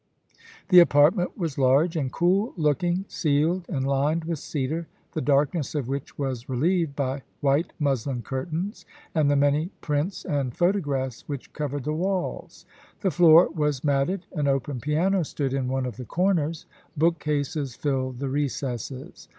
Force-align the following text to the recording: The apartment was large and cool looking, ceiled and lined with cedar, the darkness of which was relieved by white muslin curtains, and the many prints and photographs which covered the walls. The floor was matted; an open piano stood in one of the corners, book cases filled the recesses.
The 0.69 0.79
apartment 0.79 1.37
was 1.37 1.59
large 1.59 1.95
and 1.95 2.11
cool 2.11 2.53
looking, 2.57 3.05
ceiled 3.07 3.67
and 3.69 3.85
lined 3.85 4.23
with 4.23 4.39
cedar, 4.39 4.87
the 5.11 5.21
darkness 5.21 5.75
of 5.75 5.87
which 5.87 6.17
was 6.17 6.49
relieved 6.49 6.95
by 6.95 7.21
white 7.39 7.71
muslin 7.77 8.23
curtains, 8.23 8.83
and 9.13 9.29
the 9.29 9.35
many 9.35 9.69
prints 9.79 10.25
and 10.25 10.57
photographs 10.57 11.27
which 11.27 11.53
covered 11.53 11.83
the 11.83 11.93
walls. 11.93 12.65
The 13.01 13.11
floor 13.11 13.49
was 13.53 13.83
matted; 13.83 14.25
an 14.31 14.47
open 14.47 14.79
piano 14.79 15.21
stood 15.21 15.53
in 15.53 15.67
one 15.67 15.85
of 15.85 15.97
the 15.97 16.05
corners, 16.05 16.65
book 16.97 17.19
cases 17.19 17.75
filled 17.75 18.17
the 18.17 18.29
recesses. 18.29 19.29